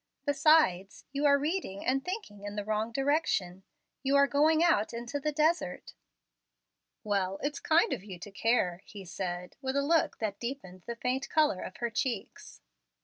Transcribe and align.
Besides, 0.25 1.05
you 1.13 1.27
are 1.27 1.37
reading 1.37 1.85
and 1.85 2.03
thinking 2.03 2.41
in 2.43 2.55
the 2.55 2.63
wrong 2.65 2.91
direction. 2.91 3.61
You 4.01 4.15
are 4.15 4.25
going 4.25 4.63
out 4.63 4.95
into 4.95 5.19
the 5.19 5.31
desert." 5.31 5.93
"Well, 7.03 7.37
it's 7.43 7.59
kind 7.59 7.93
of 7.93 8.03
you 8.03 8.17
to 8.17 8.31
care," 8.31 8.81
he 8.85 9.05
said, 9.05 9.57
with 9.61 9.75
a 9.75 9.83
look 9.83 10.17
that 10.17 10.39
deepened 10.39 10.81
the 10.87 10.95
faint 10.95 11.29
color 11.29 11.61
of 11.61 11.77
her 11.77 11.91
cheeks. 11.91 12.61